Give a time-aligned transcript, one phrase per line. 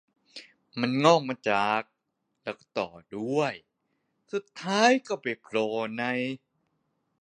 [0.79, 1.81] มันงอกมาจาก
[2.43, 3.53] แล้วก็ต่อด้วย
[4.31, 6.03] สุดท้ายก็ไปโผล่ใน